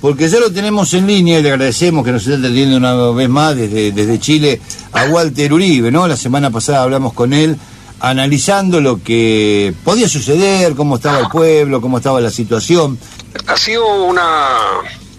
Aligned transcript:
porque 0.00 0.28
ya 0.28 0.40
lo 0.40 0.52
tenemos 0.52 0.94
en 0.94 1.06
línea 1.06 1.38
y 1.38 1.42
le 1.42 1.50
agradecemos 1.50 2.04
que 2.04 2.12
nos 2.12 2.22
esté 2.22 2.34
atendiendo 2.34 2.76
una 2.76 2.94
vez 3.12 3.28
más 3.28 3.56
desde, 3.56 3.92
desde 3.92 4.18
Chile 4.18 4.60
a 4.92 5.04
Walter 5.04 5.52
Uribe, 5.52 5.90
¿no? 5.90 6.08
La 6.08 6.16
semana 6.16 6.50
pasada 6.50 6.82
hablamos 6.82 7.12
con 7.12 7.32
él 7.32 7.56
analizando 8.00 8.80
lo 8.80 9.02
que 9.02 9.74
podía 9.84 10.08
suceder, 10.08 10.74
cómo 10.74 10.96
estaba 10.96 11.20
el 11.20 11.28
pueblo, 11.28 11.80
cómo 11.80 11.98
estaba 11.98 12.20
la 12.20 12.30
situación. 12.30 12.98
Ha 13.46 13.56
sido 13.56 14.04
una, 14.04 14.48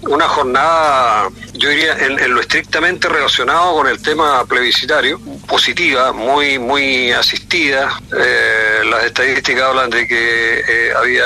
una 0.02 0.28
jornada, 0.28 1.30
yo 1.54 1.70
diría, 1.70 1.96
en, 2.00 2.34
lo 2.34 2.42
estrictamente 2.42 3.08
relacionado 3.08 3.76
con 3.76 3.88
el 3.88 4.02
tema 4.02 4.44
plebiscitario, 4.46 5.20
positiva, 5.48 6.12
muy, 6.12 6.58
muy 6.58 7.12
asistida. 7.12 8.02
Eh, 8.18 8.84
las 8.90 9.06
estadísticas 9.06 9.64
hablan 9.64 9.90
de 9.90 10.08
que 10.08 10.60
eh, 10.60 10.94
había 10.98 11.26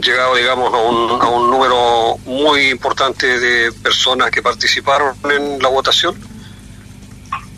llegado, 0.00 0.34
digamos, 0.34 0.72
a 0.72 0.78
un, 0.78 1.22
a 1.22 1.28
un 1.28 1.50
número 1.50 2.18
muy 2.26 2.68
importante 2.68 3.38
de 3.38 3.72
personas 3.72 4.30
que 4.30 4.42
participaron 4.42 5.16
en 5.30 5.58
la 5.60 5.68
votación. 5.68 6.14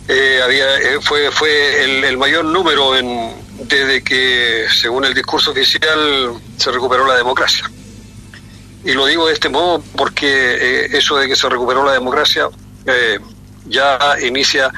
Eh, 0.06 0.40
había, 0.42 0.76
eh, 0.76 1.00
fue 1.02 1.30
fue 1.30 2.06
el, 2.08 2.16
mayor 2.16 2.44
número 2.44 2.96
en, 2.96 3.34
desde 3.64 4.02
que, 4.02 4.66
según 4.70 5.04
el 5.04 5.14
discurso 5.14 5.50
oficial, 5.50 6.32
se 6.56 6.70
recuperó 6.70 7.06
la 7.06 7.16
democracia. 7.16 7.70
Y 8.84 8.92
lo 8.92 9.06
digo 9.06 9.26
de 9.26 9.34
este 9.34 9.48
modo 9.48 9.82
porque 9.96 10.26
eh, 10.26 10.88
eso 10.92 11.16
de 11.16 11.28
que 11.28 11.36
se 11.36 11.48
recuperó 11.48 11.84
la 11.84 11.92
democracia 11.92 12.48
ya 13.66 13.98
inicia 14.22 14.72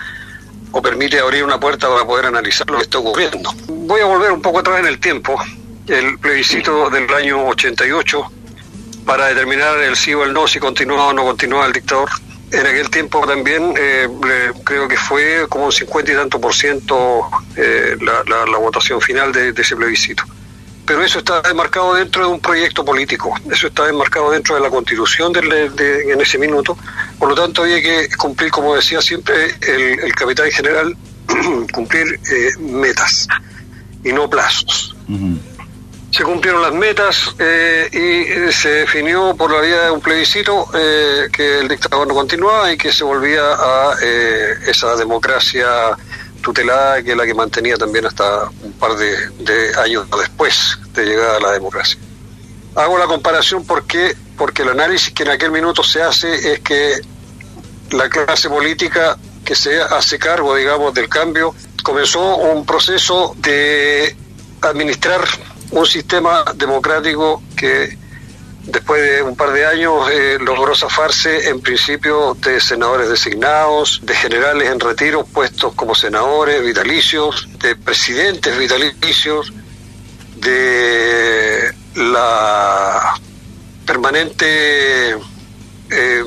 o 0.72 0.82
permite 0.82 1.20
abrir 1.20 1.44
una 1.44 1.60
puerta 1.60 1.88
para 1.88 2.04
poder 2.04 2.26
analizar 2.26 2.68
lo 2.68 2.78
que 2.78 2.82
está 2.84 2.98
ocurriendo. 2.98 3.54
Voy 3.68 4.00
a 4.00 4.06
volver 4.06 4.32
un 4.32 4.42
poco 4.42 4.58
atrás 4.58 4.80
en 4.80 4.86
el 4.86 4.98
tiempo 4.98 5.40
el 5.90 6.18
plebiscito 6.18 6.88
del 6.88 7.12
año 7.12 7.46
88 7.48 8.32
para 9.04 9.26
determinar 9.26 9.78
el 9.80 9.96
sí 9.96 10.14
o 10.14 10.24
el 10.24 10.32
no, 10.32 10.46
si 10.46 10.60
continuaba 10.60 11.08
o 11.08 11.12
no 11.12 11.24
continuaba 11.24 11.66
el 11.66 11.72
dictador. 11.72 12.08
En 12.52 12.66
aquel 12.66 12.90
tiempo 12.90 13.26
también 13.26 13.74
eh, 13.76 14.08
creo 14.64 14.88
que 14.88 14.96
fue 14.96 15.46
como 15.48 15.66
un 15.66 15.72
50 15.72 16.12
y 16.12 16.14
tanto 16.14 16.40
por 16.40 16.54
ciento 16.54 17.28
eh, 17.56 17.96
la, 18.00 18.58
votación 18.58 19.00
final 19.00 19.32
de, 19.32 19.52
ese 19.56 19.76
plebiscito. 19.76 20.24
Pero 20.84 21.02
eso 21.02 21.20
está 21.20 21.42
enmarcado 21.48 21.94
dentro 21.94 22.26
de 22.26 22.32
un 22.32 22.40
proyecto 22.40 22.84
político, 22.84 23.34
eso 23.50 23.68
está 23.68 23.88
enmarcado 23.88 24.30
dentro 24.32 24.56
de 24.56 24.60
la 24.60 24.70
constitución 24.70 25.32
en 25.36 26.20
ese 26.20 26.38
minuto. 26.38 26.76
Por 27.18 27.28
lo 27.28 27.34
tanto, 27.34 27.62
había 27.62 27.80
que 27.80 28.08
cumplir, 28.16 28.50
como 28.50 28.74
decía 28.74 29.00
siempre 29.00 29.54
el, 29.60 30.12
capitán 30.14 30.50
general, 30.50 30.96
cumplir 31.72 32.18
eh, 32.30 32.50
metas 32.58 33.28
y 34.02 34.12
no 34.12 34.28
plazos 34.28 34.96
se 36.10 36.24
cumplieron 36.24 36.62
las 36.62 36.72
metas 36.72 37.34
eh, 37.38 37.88
y 37.92 38.32
eh, 38.32 38.52
se 38.52 38.68
definió 38.70 39.34
por 39.36 39.52
la 39.52 39.60
vía 39.60 39.82
de 39.82 39.90
un 39.92 40.00
plebiscito 40.00 40.68
eh, 40.74 41.28
que 41.32 41.60
el 41.60 41.68
dictador 41.68 42.06
no 42.08 42.14
continuaba 42.14 42.72
y 42.72 42.76
que 42.76 42.92
se 42.92 43.04
volvía 43.04 43.42
a 43.42 43.94
esa 44.66 44.96
democracia 44.96 45.96
tutelada 46.42 47.02
que 47.02 47.12
es 47.12 47.16
la 47.16 47.26
que 47.26 47.34
mantenía 47.34 47.76
también 47.76 48.06
hasta 48.06 48.48
un 48.62 48.72
par 48.72 48.96
de, 48.96 49.72
años 49.76 50.06
después 50.18 50.78
de 50.94 51.04
llegar 51.04 51.36
a 51.36 51.40
la 51.40 51.52
democracia. 51.52 51.98
Hago 52.74 52.98
la 52.98 53.06
comparación 53.06 53.64
porque, 53.64 54.16
porque 54.36 54.62
el 54.62 54.70
análisis 54.70 55.12
que 55.12 55.22
en 55.22 55.30
aquel 55.30 55.50
minuto 55.50 55.82
se 55.82 56.02
hace 56.02 56.52
es 56.52 56.60
que 56.60 57.00
la 57.90 58.08
clase 58.08 58.48
política 58.48 59.16
que 59.44 59.54
se 59.54 59.80
hace 59.80 60.18
cargo, 60.18 60.54
digamos, 60.54 60.94
del 60.94 61.08
cambio, 61.08 61.54
comenzó 61.82 62.36
un 62.36 62.64
proceso 62.64 63.34
de 63.38 64.16
administrar 64.62 65.22
un 65.70 65.86
sistema 65.86 66.44
democrático 66.54 67.42
que 67.56 67.96
después 68.64 69.02
de 69.02 69.22
un 69.22 69.36
par 69.36 69.52
de 69.52 69.66
años 69.66 70.10
eh, 70.10 70.38
logró 70.40 70.74
zafarse 70.74 71.48
en 71.48 71.60
principio 71.60 72.34
de 72.34 72.60
senadores 72.60 73.08
designados, 73.08 74.00
de 74.02 74.14
generales 74.14 74.68
en 74.68 74.80
retiro 74.80 75.24
puestos 75.24 75.74
como 75.74 75.94
senadores 75.94 76.62
vitalicios, 76.64 77.48
de 77.58 77.76
presidentes 77.76 78.56
vitalicios, 78.58 79.52
de 80.36 81.72
la 81.96 83.14
permanente 83.86 85.16
eh, 85.90 86.24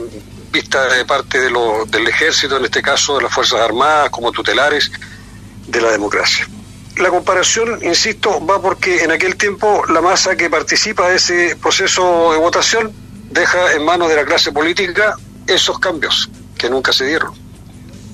vista 0.51 0.87
de 0.87 1.05
parte 1.05 1.39
de 1.39 1.49
lo, 1.49 1.85
del 1.85 2.07
ejército, 2.07 2.57
en 2.57 2.65
este 2.65 2.81
caso 2.81 3.17
de 3.17 3.23
las 3.23 3.33
Fuerzas 3.33 3.61
Armadas, 3.61 4.09
como 4.09 4.31
tutelares 4.31 4.91
de 5.67 5.81
la 5.81 5.91
democracia. 5.91 6.47
La 6.97 7.09
comparación, 7.09 7.79
insisto, 7.83 8.45
va 8.45 8.61
porque 8.61 9.03
en 9.03 9.11
aquel 9.11 9.35
tiempo 9.35 9.83
la 9.89 10.01
masa 10.01 10.35
que 10.35 10.49
participa 10.49 11.09
de 11.09 11.15
ese 11.15 11.55
proceso 11.55 12.33
de 12.33 12.37
votación 12.37 12.93
deja 13.31 13.73
en 13.73 13.83
manos 13.83 14.09
de 14.09 14.15
la 14.15 14.25
clase 14.25 14.51
política 14.51 15.17
esos 15.47 15.79
cambios 15.79 16.29
que 16.57 16.69
nunca 16.69 16.93
se 16.93 17.05
dieron. 17.05 17.33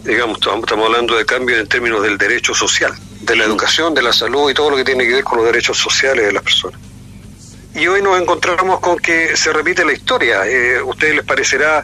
Digamos, 0.03 0.37
estamos 0.37 0.71
hablando 0.85 1.17
de 1.17 1.25
cambios 1.25 1.59
en 1.59 1.67
términos 1.67 2.01
del 2.01 2.17
derecho 2.17 2.53
social, 2.53 2.93
de 3.21 3.35
la 3.35 3.43
educación, 3.43 3.93
de 3.93 4.01
la 4.01 4.13
salud 4.13 4.49
y 4.49 4.53
todo 4.53 4.69
lo 4.69 4.77
que 4.77 4.85
tiene 4.85 5.05
que 5.05 5.15
ver 5.15 5.23
con 5.25 5.39
los 5.39 5.45
derechos 5.45 5.77
sociales 5.77 6.25
de 6.25 6.31
las 6.31 6.41
personas. 6.41 6.79
Y 7.75 7.85
hoy 7.87 8.01
nos 8.01 8.19
encontramos 8.19 8.79
con 8.79 8.97
que 8.97 9.35
se 9.35 9.51
repite 9.51 9.83
la 9.83 9.91
historia. 9.91 10.47
Eh, 10.47 10.77
¿A 10.77 10.83
ustedes 10.85 11.15
les 11.15 11.25
parecerá 11.25 11.83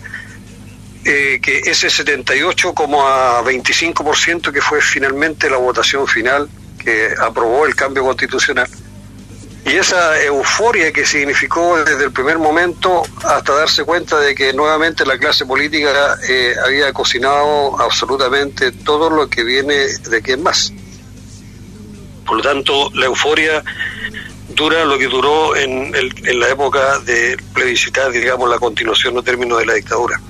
eh, 1.04 1.40
que 1.42 1.60
ese 1.60 1.90
78 1.90 2.74
como 2.74 3.06
a 3.06 3.44
25% 3.44 4.52
que 4.52 4.62
fue 4.62 4.82
finalmente 4.82 5.50
la 5.50 5.58
votación 5.58 6.08
final 6.08 6.50
que 6.86 7.14
aprobó 7.20 7.66
el 7.66 7.76
cambio 7.76 8.04
constitucional. 8.04 8.70
Y 9.66 9.78
esa 9.78 10.22
euforia 10.22 10.92
que 10.92 11.08
significó 11.08 11.84
desde 11.84 12.04
el 12.04 12.12
primer 12.12 12.38
momento 12.38 13.02
hasta 13.24 13.56
darse 13.56 13.84
cuenta 13.84 14.20
de 14.20 14.36
que 14.36 14.54
nuevamente 14.54 15.04
la 15.08 15.18
clase 15.18 15.44
política 15.44 16.18
eh, 16.30 16.54
había 16.64 16.94
cocinado 16.94 17.82
absolutamente 17.82 18.72
todo 18.72 19.10
lo 19.10 19.28
que 19.28 19.44
viene 19.44 19.74
de 19.76 20.22
quien 20.22 20.44
más. 20.44 20.72
Por 22.28 22.38
lo 22.38 22.44
tanto, 22.44 22.92
la 22.94 23.08
euforia 23.08 23.64
dura 24.50 24.86
lo 24.86 25.00
que 25.00 25.08
duró 25.08 25.56
en, 25.56 25.96
en 25.96 26.40
la 26.40 26.50
época 26.50 27.00
de 27.00 27.36
plebiscitar, 27.54 28.12
digamos, 28.12 28.48
la 28.48 28.60
continuación 28.60 29.18
o 29.18 29.24
término 29.24 29.58
de 29.58 29.66
la 29.66 29.74
dictadura, 29.74 30.22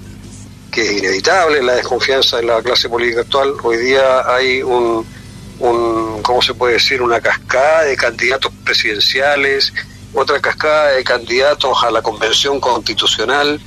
que 0.71 0.81
es 0.81 0.91
inevitable 0.93 1.61
la 1.61 1.75
desconfianza 1.75 2.39
en 2.39 2.47
la 2.47 2.61
clase 2.61 2.87
política 2.87 3.21
actual. 3.21 3.53
Hoy 3.63 3.77
día 3.77 4.33
hay 4.33 4.63
un 4.63 5.05
un, 5.59 6.21
¿cómo 6.21 6.41
se 6.41 6.53
puede 6.53 6.73
decir?, 6.73 7.01
una 7.01 7.21
cascada 7.21 7.83
de 7.83 7.95
candidatos 7.95 8.51
presidenciales, 8.63 9.73
otra 10.13 10.39
cascada 10.39 10.91
de 10.91 11.03
candidatos 11.03 11.83
a 11.83 11.91
la 11.91 12.01
convención 12.01 12.59
constitucional. 12.59 13.59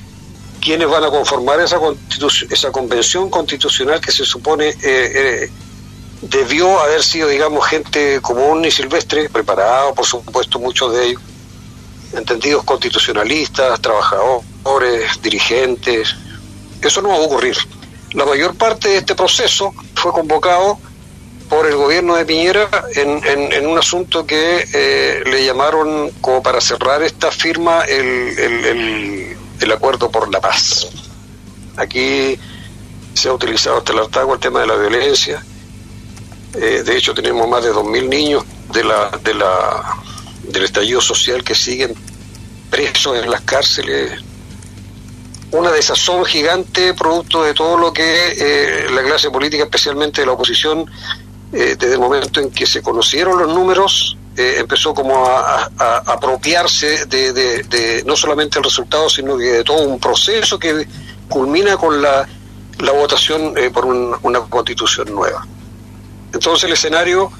¿Quiénes 0.61 0.89
van 0.89 1.03
a 1.03 1.09
conformar 1.09 1.59
esa, 1.61 1.79
esa 2.49 2.71
convención 2.71 3.29
constitucional 3.29 4.01
que 4.01 4.11
se 4.11 4.25
supone 4.25 4.69
eh, 4.69 4.75
eh, 4.83 5.51
debió 6.21 6.79
haber 6.81 7.01
sido, 7.01 7.29
digamos, 7.29 7.65
gente 7.65 8.19
común 8.21 8.65
y 8.65 8.71
silvestre, 8.71 9.29
preparado, 9.29 9.93
por 9.93 10.05
supuesto, 10.05 10.59
muchos 10.59 10.93
de 10.93 11.07
ellos, 11.07 11.21
entendidos 12.13 12.63
constitucionalistas, 12.65 13.79
trabajadores, 13.79 15.21
dirigentes? 15.21 16.15
Eso 16.81 17.01
no 17.01 17.09
va 17.09 17.15
a 17.15 17.19
ocurrir. 17.19 17.55
La 18.13 18.25
mayor 18.25 18.55
parte 18.55 18.89
de 18.89 18.97
este 18.97 19.15
proceso 19.15 19.73
fue 19.95 20.11
convocado 20.11 20.77
por 21.49 21.65
el 21.65 21.75
gobierno 21.75 22.15
de 22.15 22.25
Piñera 22.25 22.69
en, 22.95 23.21
en, 23.25 23.65
un 23.65 23.77
asunto 23.77 24.25
que 24.25 24.65
eh, 24.71 25.23
le 25.25 25.43
llamaron 25.43 26.11
como 26.21 26.43
para 26.43 26.61
cerrar 26.61 27.01
esta 27.01 27.31
firma 27.31 27.81
el, 27.85 29.35
el, 29.59 29.71
acuerdo 29.71 30.11
por 30.11 30.31
la 30.31 30.39
paz. 30.39 30.87
Aquí 31.75 32.37
se 33.13 33.29
ha 33.29 33.33
utilizado 33.33 33.77
hasta 33.77 33.93
el 33.93 33.99
hartazgo 33.99 34.33
el 34.35 34.39
tema 34.39 34.61
de 34.61 34.67
la 34.67 34.75
violencia. 34.75 35.43
Eh, 36.55 36.83
de 36.85 36.97
hecho, 36.97 37.13
tenemos 37.13 37.47
más 37.47 37.63
de 37.63 37.71
2.000 37.71 38.09
niños 38.09 38.43
de 38.71 38.83
la, 38.83 39.09
de 39.23 39.33
la, 39.33 39.95
del 40.43 40.63
estallido 40.63 41.01
social 41.01 41.43
que 41.43 41.55
siguen 41.55 41.95
presos 42.69 43.17
en 43.17 43.29
las 43.29 43.41
cárceles. 43.41 44.21
Una 45.51 45.71
desazón 45.71 46.25
gigante 46.25 46.93
producto 46.93 47.43
de 47.43 47.55
todo 47.55 47.77
lo 47.77 47.91
que 47.91 48.35
eh, 48.37 48.89
la 48.91 49.01
clase 49.01 49.31
política, 49.31 49.63
especialmente 49.63 50.21
de 50.21 50.27
la 50.27 50.33
oposición, 50.33 50.85
eh, 51.51 51.75
desde 51.79 51.93
el 51.93 51.99
momento 51.99 52.39
en 52.39 52.51
que 52.51 52.67
se 52.67 52.81
conocieron 52.81 53.39
los 53.39 53.53
números, 53.53 54.17
eh, 54.37 54.57
empezó 54.59 54.93
como 54.93 55.25
a, 55.25 55.69
apropiarse 56.05 57.05
de, 57.07 58.03
no 58.05 58.15
solamente 58.15 58.59
el 58.59 58.63
resultado, 58.63 59.09
sino 59.09 59.35
que 59.37 59.45
de 59.45 59.63
todo 59.63 59.81
un 59.87 59.99
proceso 59.99 60.59
que 60.59 60.87
culmina 61.27 61.75
con 61.77 62.01
la, 62.01 62.27
votación 62.93 63.57
eh, 63.57 63.69
por 63.71 63.85
una 63.85 64.39
constitución 64.41 65.13
nueva. 65.13 65.45
Entonces 66.31 66.65
el 66.65 66.73
escenario 66.73 67.31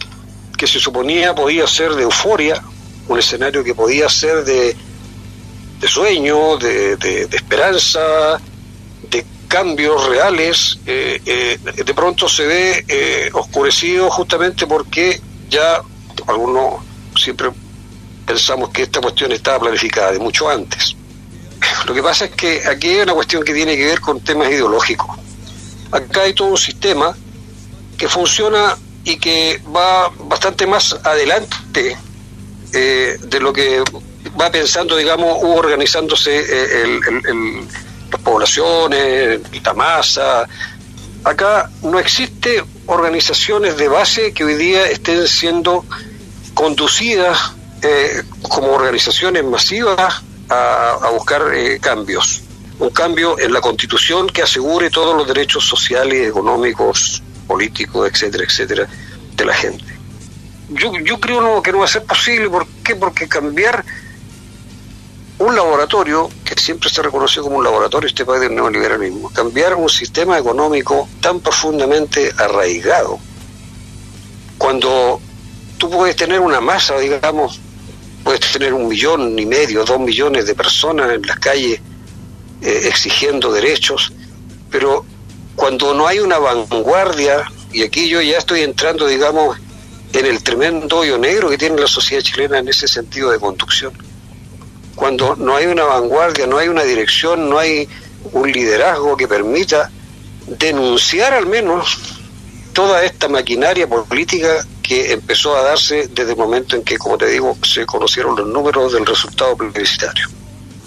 que 0.58 0.68
se 0.68 0.80
suponía 0.80 1.34
podía 1.36 1.68
ser 1.68 1.94
de 1.94 2.04
euforia, 2.04 2.62
un 3.08 3.20
escenario 3.20 3.64
que 3.64 3.76
podía 3.76 4.10
ser 4.10 4.44
de, 4.44 4.76
de 5.80 5.88
sueño, 5.88 6.58
de 6.58 7.30
esperanza, 7.32 8.40
cambios 9.50 10.08
reales, 10.08 10.80
eh, 10.86 11.20
eh, 11.26 11.60
de 11.84 11.94
pronto 11.94 12.30
se 12.30 12.46
ve 12.46 12.86
eh, 12.88 13.30
oscurecido 13.34 14.10
justamente 14.12 14.68
porque 14.68 15.20
ya 15.50 15.82
algunos 16.28 16.76
siempre 17.18 17.50
pensamos 18.26 18.70
que 18.70 18.84
esta 18.84 19.02
cuestión 19.02 19.32
estaba 19.32 19.60
planificada 19.60 20.12
de 20.12 20.20
mucho 20.20 20.48
antes. 20.48 20.96
Lo 21.86 21.94
que 21.96 22.04
pasa 22.04 22.26
es 22.26 22.32
que 22.32 22.62
aquí 22.68 22.90
hay 22.90 23.00
una 23.00 23.14
cuestión 23.14 23.44
que 23.44 23.54
tiene 23.54 23.76
que 23.76 23.86
ver 23.86 24.00
con 24.00 24.22
temas 24.22 24.50
ideológicos. 24.50 25.18
Acá 25.92 26.22
hay 26.22 26.34
todo 26.34 26.50
un 26.50 26.58
sistema 26.58 27.18
que 27.98 28.08
funciona 28.08 28.78
y 29.04 29.18
que 29.18 29.60
va 29.76 30.10
bastante 30.26 30.68
más 30.68 30.94
adelante 31.04 31.98
eh, 32.74 33.18
de 33.20 33.40
lo 33.40 33.52
que 33.52 33.84
va 34.40 34.52
pensando, 34.52 34.96
digamos, 34.96 35.40
organizándose 35.42 36.40
eh, 36.40 37.02
las 38.12 38.22
poblaciones, 38.22 39.40
la 39.64 39.74
masa. 39.74 40.48
Acá 41.24 41.70
no 41.84 42.00
existe 42.00 42.64
organizaciones 42.86 43.78
de 43.78 43.88
base 43.88 44.34
que 44.34 44.44
hoy 44.44 44.56
día 44.56 44.86
estén 44.90 45.28
siendo 45.28 45.86
conducidas 46.54 47.54
eh, 47.82 48.24
como 48.42 48.72
organizaciones 48.74 49.44
masivas 49.44 50.24
a, 50.50 51.10
buscar 51.14 51.44
cambios. 51.82 52.42
Un 52.80 52.90
cambio 52.90 53.38
en 53.40 53.52
la 53.52 53.62
constitución 53.62 54.28
que 54.28 54.42
asegure 54.42 54.90
todos 54.90 55.16
los 55.16 55.28
derechos 55.28 55.66
sociales, 55.66 56.28
económicos, 56.28 57.22
políticos, 57.46 58.10
etcétera, 58.12 58.46
etcétera, 58.46 58.88
de 59.36 59.46
la 59.46 59.54
gente. 59.54 59.84
Yo, 60.70 60.94
yo 61.04 61.20
creo 61.20 61.62
que 61.62 61.72
no 61.72 61.80
va 61.80 61.86
a 61.86 61.90
ser 61.90 62.04
posible. 62.04 62.50
¿Por 62.50 62.66
qué? 62.84 62.96
Porque 62.96 63.28
cambiar 63.28 63.84
un 65.40 65.56
laboratorio, 65.56 66.30
que 66.44 66.54
siempre 66.60 66.90
se 66.90 67.02
reconoció 67.02 67.42
como 67.42 67.58
un 67.58 67.64
laboratorio 67.64 68.08
este 68.08 68.26
país 68.26 68.42
del 68.42 68.56
neoliberalismo, 68.56 69.30
cambiar 69.30 69.76
un 69.76 69.90
sistema 69.90 70.38
económico 70.38 71.08
tan 71.22 71.40
profundamente 71.40 72.32
arraigado, 72.38 73.18
cuando 74.58 75.22
tú 75.78 75.90
puedes 75.90 76.18
tener 76.18 76.42
una 76.42 76.60
masa, 76.60 76.98
digamos, 77.00 77.62
puedes 78.26 78.52
tener 78.52 78.74
un 78.74 78.90
millón 78.90 79.40
y 79.40 79.46
medio, 79.46 79.86
dos 79.86 80.00
millones 80.00 80.46
de 80.46 80.56
personas 80.56 81.10
en 81.14 81.22
las 81.22 81.40
calles 81.40 81.80
eh, 82.62 82.82
exigiendo 82.84 83.54
derechos, 83.54 84.12
pero 84.70 85.06
cuando 85.56 85.94
no 85.94 86.06
hay 86.06 86.20
una 86.20 86.38
vanguardia, 86.38 87.50
y 87.72 87.84
aquí 87.84 88.10
yo 88.10 88.22
ya 88.22 88.38
estoy 88.38 88.62
entrando, 88.62 89.08
digamos, 89.08 89.58
en 90.12 90.26
el 90.26 90.44
tremendo 90.44 90.98
hoyo 90.98 91.18
negro 91.18 91.50
que 91.50 91.58
tiene 91.58 91.80
la 91.80 91.88
sociedad 91.88 92.22
chilena 92.22 92.60
en 92.60 92.68
ese 92.68 92.90
sentido 92.90 93.32
de 93.32 93.40
conducción 93.40 93.94
cuando 95.00 95.38
no 95.38 95.56
hay 95.56 95.66
una 95.66 95.86
vanguardia, 95.86 96.46
no 96.46 96.58
hay 96.58 96.68
una 96.68 96.84
dirección, 96.84 97.50
no 97.50 97.58
hay 97.58 97.88
un 98.34 98.52
liderazgo 98.52 99.16
que 99.16 99.30
permita 99.30 99.90
denunciar 100.46 101.32
al 101.32 101.46
menos 101.46 101.98
toda 102.74 103.06
esta 103.06 103.30
maquinaria 103.30 103.88
política 103.88 104.66
que 104.84 105.14
empezó 105.14 105.56
a 105.56 105.64
darse 105.64 106.10
desde 106.14 106.32
el 106.32 106.38
momento 106.38 106.76
en 106.76 106.84
que, 106.84 106.98
como 106.98 107.18
te 107.18 107.28
digo, 107.28 107.58
se 107.64 107.86
conocieron 107.86 108.36
los 108.36 108.46
números 108.46 108.92
del 108.92 109.06
resultado 109.06 109.56
plebiscitario. 109.56 110.28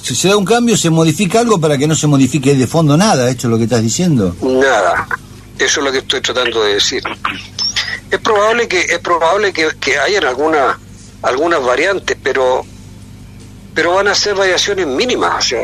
Si 0.03 0.15
se 0.15 0.29
da 0.29 0.37
un 0.37 0.44
cambio, 0.44 0.76
¿se 0.76 0.91
modifica 0.91 1.41
algo 1.41 1.58
para 1.58 1.79
que 1.79 1.88
no 1.88 1.94
se 1.94 2.06
modifique 2.06 2.55
de 2.55 2.67
fondo 2.67 2.99
nada? 2.99 3.31
¿Esto 3.31 3.47
es 3.47 3.50
lo 3.50 3.56
que 3.56 3.65
estás 3.65 3.82
diciendo? 3.82 4.37
Nada. 4.43 5.08
Eso 5.58 5.81
es 5.81 5.87
lo 5.87 5.91
que 5.91 5.99
estoy 5.99 6.20
tratando 6.20 6.62
de 6.65 6.75
decir. 6.75 7.03
Es 8.11 8.19
probable 8.19 8.69
que 8.69 8.81
es 8.81 8.99
probable 8.99 9.55
que, 9.55 9.69
que 9.81 9.99
hayan 9.99 10.26
algunas 10.26 10.76
algunas 11.23 11.65
variantes, 11.65 12.19
pero 12.23 12.67
pero 13.74 13.94
van 13.94 14.08
a 14.08 14.14
ser 14.14 14.34
variaciones 14.34 14.86
mínimas. 14.86 15.44
O 15.44 15.48
sea, 15.48 15.62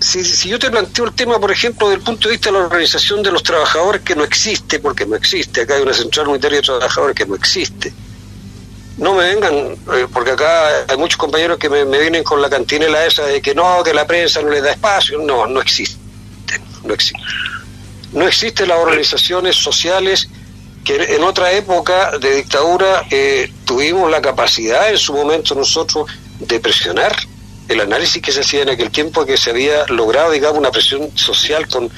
si, 0.00 0.24
si 0.24 0.48
yo 0.48 0.58
te 0.58 0.70
planteo 0.70 1.06
el 1.06 1.14
tema, 1.14 1.38
por 1.38 1.50
ejemplo, 1.50 1.88
desde 1.88 2.00
el 2.00 2.04
punto 2.04 2.28
de 2.28 2.32
vista 2.32 2.50
de 2.50 2.58
la 2.58 2.64
organización 2.64 3.22
de 3.22 3.30
los 3.30 3.42
trabajadores, 3.42 4.02
que 4.02 4.14
no 4.14 4.24
existe, 4.24 4.78
porque 4.78 5.06
no 5.06 5.16
existe, 5.16 5.62
acá 5.62 5.74
hay 5.74 5.82
una 5.82 5.94
central 5.94 6.28
unitaria 6.28 6.58
de 6.58 6.66
trabajadores 6.66 7.16
que 7.16 7.26
no 7.26 7.34
existe. 7.34 7.92
No 8.98 9.14
me 9.14 9.24
vengan, 9.24 9.54
eh, 9.54 10.06
porque 10.12 10.30
acá 10.30 10.86
hay 10.88 10.96
muchos 10.96 11.18
compañeros 11.18 11.58
que 11.58 11.68
me, 11.68 11.84
vienen 11.84 12.24
con 12.24 12.40
la 12.40 12.48
cantinela 12.48 13.04
esa 13.04 13.26
de 13.26 13.42
que 13.42 13.54
no, 13.54 13.82
que 13.82 13.92
la 13.92 14.06
prensa 14.06 14.40
no 14.40 14.50
le 14.50 14.62
da 14.62 14.70
espacio. 14.70 15.18
No, 15.18 15.46
no 15.46 15.60
existe. 15.60 15.98
No 16.82 16.94
existe. 16.94 17.20
No 18.12 18.26
existen 18.26 18.68
las 18.68 18.78
organizaciones 18.78 19.56
sociales 19.56 20.28
que 20.84 21.16
en 21.16 21.24
otra 21.24 21.52
época 21.52 22.16
de 22.18 22.36
dictadura 22.36 23.02
eh, 23.10 23.52
tuvimos 23.64 24.10
la 24.10 24.22
capacidad 24.22 24.88
en 24.88 24.96
su 24.96 25.12
momento 25.12 25.54
nosotros 25.54 26.08
de 26.38 26.60
presionar 26.60 27.16
el 27.68 27.80
análisis 27.80 28.22
que 28.22 28.32
se 28.32 28.40
hacía 28.40 28.62
en 28.62 28.70
aquel 28.70 28.90
tiempo 28.90 29.24
que 29.24 29.36
se 29.36 29.50
había 29.50 29.86
logrado, 29.86 30.30
digamos, 30.30 30.58
una 30.58 30.70
presión 30.70 31.10
social 31.16 31.66
con 31.68 31.90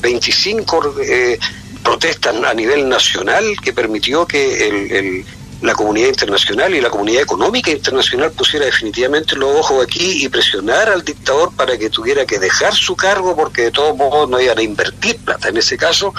25 0.00 0.94
eh, 1.02 1.38
protestas 1.82 2.36
a 2.44 2.54
nivel 2.54 2.88
nacional 2.88 3.44
que 3.62 3.72
permitió 3.72 4.26
que 4.26 4.68
el, 4.68 5.24
la 5.62 5.74
comunidad 5.74 6.08
internacional 6.08 6.74
y 6.74 6.80
la 6.80 6.90
comunidad 6.90 7.22
económica 7.22 7.70
internacional 7.70 8.30
pusiera 8.32 8.66
definitivamente 8.66 9.36
los 9.36 9.56
ojos 9.56 9.84
aquí 9.84 10.24
y 10.24 10.28
presionar 10.28 10.88
al 10.88 11.02
dictador 11.02 11.52
para 11.54 11.78
que 11.78 11.90
tuviera 11.90 12.26
que 12.26 12.38
dejar 12.38 12.74
su 12.74 12.94
cargo 12.94 13.34
porque 13.34 13.62
de 13.62 13.70
todos 13.70 13.96
modos 13.96 14.28
no 14.28 14.40
iban 14.40 14.58
a 14.58 14.62
invertir 14.62 15.16
plata. 15.16 15.48
En 15.48 15.56
ese 15.56 15.76
caso, 15.76 16.14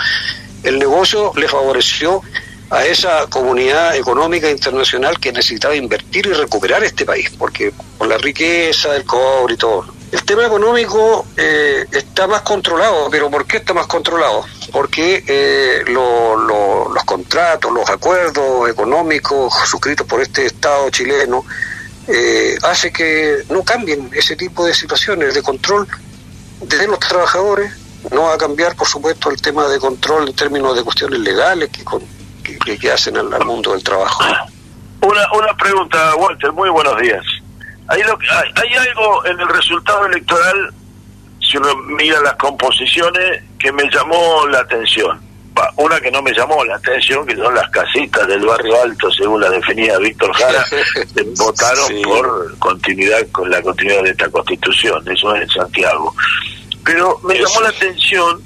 el 0.64 0.80
negocio 0.80 1.32
le 1.36 1.48
favoreció 1.48 2.22
a 2.70 2.86
esa 2.86 3.28
comunidad 3.28 3.96
económica 3.96 4.50
internacional 4.50 5.20
que 5.20 5.32
necesitaba 5.32 5.76
invertir 5.76 6.28
y 6.28 6.34
recuperar 6.34 6.84
este 6.84 7.06
país, 7.06 7.30
porque 7.38 7.72
por 7.98 8.08
la 8.08 8.18
riqueza 8.18 8.92
del 8.94 9.06
cobre 9.06 9.54
y 9.54 9.58
todo. 9.58 9.86
El 10.12 10.24
tema 10.24 10.46
económico 10.46 11.26
eh, 11.36 11.86
está 11.92 12.28
más 12.28 12.42
controlado, 12.42 13.10
pero 13.12 13.30
¿por 13.30 13.46
qué 13.46 13.58
está 13.58 13.74
más 13.74 13.88
controlado? 13.88 14.46
Porque 14.72 15.24
eh, 15.28 15.84
los 15.86 17.04
contratos, 17.04 17.72
los 17.74 17.90
acuerdos 17.90 18.70
económicos 18.70 19.54
suscritos 19.66 20.08
por 20.08 20.22
este 20.22 20.46
Estado 20.46 20.90
chileno 20.90 21.44
eh, 22.08 22.58
hace 22.64 22.92
que 22.92 23.44
no 23.50 23.64
cambien 23.64 24.10
ese 24.14 24.38
tipo 24.38 24.66
de 24.66 24.74
situaciones 24.74 25.34
de 25.34 25.42
control 25.42 25.88
de 26.62 26.88
los 26.88 27.00
trabajadores. 27.00 27.74
No 28.12 28.24
va 28.24 28.36
a 28.36 28.38
cambiar, 28.38 28.78
por 28.78 28.88
supuesto, 28.88 29.30
el 29.30 29.42
tema 29.42 29.68
de 29.68 29.78
control 29.78 30.30
en 30.30 30.36
términos 30.36 30.76
de 30.76 30.84
cuestiones 30.84 31.20
legales 31.20 31.70
que 31.70 31.84
con, 31.84 32.02
que, 32.80 32.92
hacen 32.92 33.18
al, 33.18 33.46
mundo 33.46 33.74
del 33.74 33.84
trabajo. 33.84 34.24
Una, 35.02 35.32
una 35.34 35.54
pregunta, 35.56 36.16
Walter, 36.16 36.52
muy 36.52 36.70
buenos 36.70 37.00
días. 37.02 37.24
Hay, 37.88 38.02
lo, 38.04 38.18
hay, 38.20 38.50
hay 38.56 38.88
algo 38.88 39.26
en 39.26 39.40
el 39.40 39.48
resultado 39.48 40.06
electoral, 40.06 40.74
si 41.40 41.58
uno 41.58 41.76
mira 41.76 42.20
las 42.22 42.36
composiciones, 42.36 43.44
que 43.60 43.72
me 43.72 43.90
llamó 43.90 44.46
la 44.48 44.60
atención. 44.60 45.28
Una 45.78 46.00
que 46.00 46.12
no 46.12 46.22
me 46.22 46.32
llamó 46.34 46.64
la 46.66 46.76
atención, 46.76 47.26
que 47.26 47.36
son 47.36 47.56
las 47.56 47.70
casitas 47.70 48.28
del 48.28 48.46
barrio 48.46 48.80
alto, 48.82 49.12
según 49.12 49.42
la 49.42 49.50
definía 49.50 49.98
Víctor 49.98 50.32
Jara, 50.34 50.64
votaron 51.38 52.02
por 52.04 52.60
continuidad 52.60 53.26
con 53.32 53.50
la 53.50 53.62
continuidad 53.62 54.04
de 54.04 54.12
esta 54.12 54.30
constitución, 54.30 55.04
eso 55.10 55.36
es 55.36 55.44
en 55.44 55.50
Santiago. 55.50 56.14
Pero 56.86 57.20
me 57.24 57.36
llamó 57.36 57.62
la 57.62 57.70
atención 57.70 58.42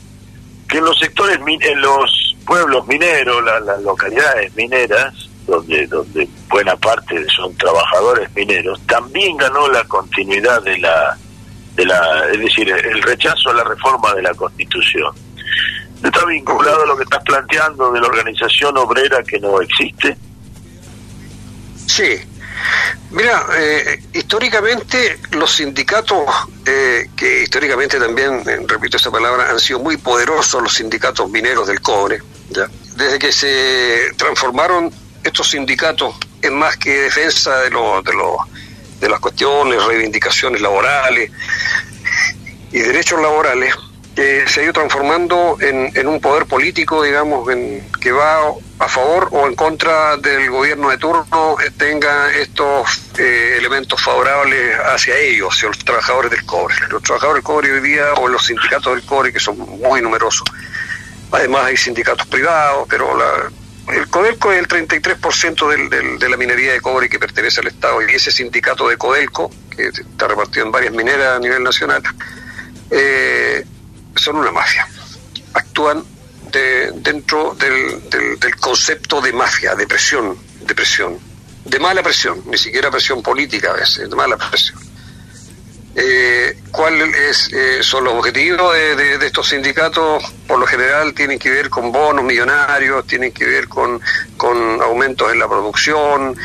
que 0.69 0.77
en 0.77 0.85
los 0.85 0.97
sectores, 0.99 1.37
en 1.45 1.81
los 1.81 2.30
pueblos 2.51 2.85
mineros, 2.85 3.41
las 3.45 3.81
localidades 3.81 4.53
mineras, 4.57 5.13
donde, 5.47 5.87
donde 5.87 6.27
buena 6.49 6.75
parte 6.75 7.25
son 7.33 7.55
trabajadores 7.55 8.29
mineros, 8.35 8.77
también 8.87 9.37
ganó 9.37 9.69
la 9.69 9.85
continuidad 9.85 10.61
de 10.61 10.77
la, 10.79 11.17
de 11.75 11.85
la, 11.85 12.27
es 12.29 12.39
decir, 12.41 12.69
el 12.69 13.01
rechazo 13.03 13.51
a 13.51 13.53
la 13.53 13.63
reforma 13.63 14.13
de 14.15 14.23
la 14.23 14.33
Constitución. 14.33 15.13
¿Está 16.03 16.25
vinculado 16.25 16.83
a 16.83 16.87
lo 16.87 16.97
que 16.97 17.03
estás 17.03 17.23
planteando 17.23 17.89
de 17.93 18.01
la 18.01 18.07
organización 18.07 18.77
obrera 18.77 19.23
que 19.23 19.39
no 19.39 19.61
existe? 19.61 20.17
Sí, 21.87 22.19
Mira, 23.11 23.45
eh, 23.57 24.03
históricamente 24.13 25.19
los 25.31 25.51
sindicatos, 25.51 26.25
eh, 26.65 27.09
que 27.15 27.43
históricamente 27.43 27.99
también, 27.99 28.43
eh, 28.47 28.59
repito 28.65 28.97
esta 28.97 29.11
palabra, 29.11 29.49
han 29.49 29.59
sido 29.59 29.79
muy 29.79 29.97
poderosos 29.97 30.61
los 30.61 30.73
sindicatos 30.73 31.29
mineros 31.29 31.67
del 31.67 31.81
cobre, 31.81 32.21
¿ya? 32.51 32.67
desde 32.95 33.19
que 33.19 33.31
se 33.31 34.11
transformaron 34.17 34.91
estos 35.23 35.49
sindicatos 35.49 36.15
en 36.41 36.55
más 36.55 36.77
que 36.77 36.91
defensa 37.01 37.59
de, 37.61 37.69
lo, 37.69 38.01
de, 38.01 38.13
lo, 38.13 38.37
de 38.99 39.09
las 39.09 39.19
cuestiones, 39.19 39.83
reivindicaciones 39.83 40.61
laborales 40.61 41.31
y 42.71 42.79
derechos 42.79 43.21
laborales, 43.21 43.75
que 44.15 44.45
se 44.47 44.59
ha 44.59 44.63
ido 44.63 44.73
transformando 44.73 45.57
en, 45.61 45.91
en 45.95 46.07
un 46.07 46.19
poder 46.19 46.45
político, 46.45 47.03
digamos, 47.03 47.49
en, 47.49 47.89
que 48.01 48.11
va 48.11 48.39
a 48.79 48.87
favor 48.87 49.29
o 49.31 49.47
en 49.47 49.55
contra 49.55 50.17
del 50.17 50.49
gobierno 50.49 50.89
de 50.89 50.97
turno 50.97 51.55
eh, 51.63 51.71
tenga 51.77 52.33
estos 52.33 52.87
eh, 53.17 53.55
elementos 53.57 54.01
favorables 54.01 54.77
hacia 54.93 55.17
ellos, 55.17 55.53
hacia 55.53 55.69
los 55.69 55.79
trabajadores 55.79 56.31
del 56.31 56.45
cobre. 56.45 56.75
Los 56.89 57.03
trabajadores 57.03 57.41
del 57.41 57.43
cobre 57.43 57.71
hoy 57.71 57.81
día, 57.81 58.13
o 58.15 58.27
los 58.27 58.45
sindicatos 58.45 58.95
del 58.95 59.05
cobre, 59.05 59.31
que 59.31 59.39
son 59.39 59.57
muy 59.57 60.01
numerosos. 60.01 60.47
Además 61.31 61.65
hay 61.65 61.77
sindicatos 61.77 62.27
privados, 62.27 62.87
pero 62.89 63.17
la, 63.17 63.51
el 63.93 64.07
Codelco 64.09 64.51
es 64.51 64.59
el 64.59 64.67
33% 64.67 65.69
del, 65.69 65.89
del, 65.89 66.19
de 66.19 66.29
la 66.29 66.37
minería 66.37 66.73
de 66.73 66.81
cobre 66.81 67.09
que 67.09 67.19
pertenece 67.19 67.61
al 67.61 67.67
Estado 67.67 68.01
y 68.01 68.13
ese 68.13 68.31
sindicato 68.31 68.87
de 68.87 68.97
Codelco, 68.97 69.51
que 69.75 69.87
está 69.87 70.27
repartido 70.27 70.65
en 70.65 70.71
varias 70.71 70.93
mineras 70.93 71.37
a 71.37 71.39
nivel 71.39 71.63
nacional, 71.63 72.01
eh, 72.89 73.65
son 74.15 74.37
una 74.37 74.51
mafia. 74.51 74.87
Actúan 75.53 76.03
de, 76.51 76.91
dentro 76.95 77.55
del, 77.55 78.09
del, 78.09 78.55
concepto 78.57 79.21
de 79.21 79.33
mafia, 79.33 79.75
de 79.75 79.87
presión, 79.87 80.37
de 80.61 80.75
presión, 80.75 81.17
de 81.65 81.79
mala 81.79 82.03
presión, 82.03 82.41
ni 82.45 82.57
siquiera 82.57 82.91
presión 82.91 83.23
política 83.23 83.71
a 83.71 83.73
veces, 83.73 84.09
de 84.09 84.15
mala 84.15 84.37
presión. 84.37 84.79
Eh, 85.93 86.57
¿Cuáles 86.71 87.51
eh, 87.51 87.83
son 87.83 88.05
los 88.05 88.13
objetivos 88.13 88.73
de, 88.73 89.25
estos 89.25 89.49
sindicatos? 89.49 90.23
Por 90.47 90.59
lo 90.59 90.65
general 90.65 91.13
tienen 91.13 91.37
que 91.37 91.49
ver 91.49 91.69
con 91.69 91.91
bonos 91.91 92.23
millonarios, 92.23 93.05
tienen 93.05 93.31
que 93.33 93.45
ver 93.45 93.67
con, 93.67 93.99
con 94.37 94.81
aumentos 94.81 95.31
en 95.31 95.39
la 95.39 95.49
producción, 95.49 96.37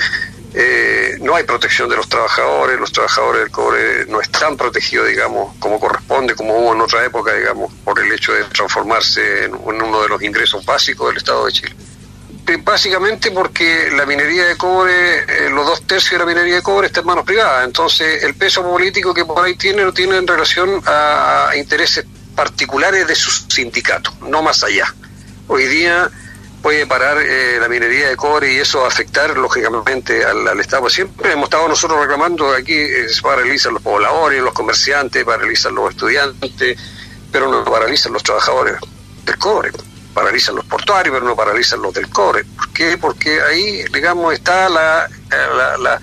eh, 0.58 1.18
no 1.20 1.36
hay 1.36 1.44
protección 1.44 1.86
de 1.90 1.96
los 1.96 2.08
trabajadores, 2.08 2.80
los 2.80 2.90
trabajadores 2.90 3.42
del 3.42 3.50
cobre 3.50 4.06
no 4.06 4.22
están 4.22 4.56
protegidos, 4.56 5.06
digamos, 5.06 5.54
como 5.58 5.78
corresponde, 5.78 6.34
como 6.34 6.56
hubo 6.56 6.72
en 6.72 6.80
otra 6.80 7.04
época, 7.04 7.34
digamos, 7.34 7.70
por 7.84 8.00
el 8.00 8.10
hecho 8.10 8.32
de 8.32 8.44
transformarse 8.44 9.44
en, 9.44 9.54
uno 9.54 10.00
de 10.00 10.08
los 10.08 10.22
ingresos 10.22 10.64
básicos 10.64 11.08
del 11.08 11.18
Estado 11.18 11.44
de 11.44 11.52
Chile. 11.52 11.76
Básicamente 12.62 13.32
porque 13.32 13.90
la 13.90 14.06
minería 14.06 14.44
de 14.44 14.56
cobre, 14.56 15.18
eh, 15.18 15.50
los 15.50 15.66
dos 15.66 15.82
tercios 15.84 16.12
de 16.12 16.18
la 16.18 16.26
minería 16.26 16.56
de 16.56 16.62
cobre 16.62 16.86
está 16.86 17.00
en 17.00 17.06
manos 17.06 17.24
privadas, 17.24 17.64
entonces 17.64 18.22
el 18.22 18.34
peso 18.34 18.62
político 18.62 19.12
que 19.12 19.24
por 19.24 19.44
ahí 19.44 19.56
tiene 19.56 19.82
lo 19.82 19.92
tiene 19.92 20.16
en 20.16 20.26
relación 20.28 20.80
a, 20.86 21.50
intereses 21.56 22.04
particulares 22.36 23.08
de 23.08 23.16
sus 23.16 23.46
sindicatos, 23.48 24.14
no 24.20 24.42
más 24.42 24.62
allá. 24.62 24.94
Hoy 25.48 25.66
día 25.66 26.08
puede 26.62 26.86
parar 26.86 27.18
eh, 27.20 27.58
la 27.60 27.68
minería 27.68 28.10
de 28.10 28.16
cobre 28.16 28.52
y 28.52 28.58
eso 28.58 28.86
afectar 28.86 29.36
lógicamente 29.36 30.24
al, 30.24 30.60
Estado. 30.60 30.88
Siempre 30.88 31.32
hemos 31.32 31.44
estado 31.44 31.66
nosotros 31.66 32.00
reclamando 32.00 32.52
aquí 32.52 32.74
eh, 32.74 33.08
se 33.08 33.22
paralizan 33.22 33.74
los 33.74 33.82
pobladores, 33.82 34.40
los 34.40 34.54
comerciantes, 34.54 35.24
paralizan 35.24 35.74
los 35.74 35.90
estudiantes, 35.90 36.78
pero 37.32 37.50
no 37.50 37.64
paralizan 37.64 38.12
los 38.12 38.22
trabajadores 38.22 38.76
del 39.24 39.36
cobre. 39.36 39.72
Paralizan 40.16 40.56
los 40.56 40.64
portuarios, 40.64 41.14
pero 41.14 41.26
no 41.26 41.36
paralizan 41.36 41.80
los 41.82 41.94
del 41.94 42.08
cobre. 42.08 42.44
¿Por 42.44 42.72
qué? 42.72 42.98
Porque 42.98 43.38
ahí, 43.40 43.84
digamos, 43.92 44.32
está 44.34 44.68
la, 44.68 45.06
eh, 45.06 45.98